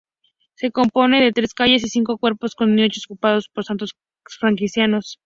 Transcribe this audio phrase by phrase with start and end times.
[0.55, 5.19] Se compone de tres calles y cinco cuerpos con nichos ocupados por santos franciscanos.